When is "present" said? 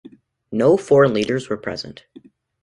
1.57-2.07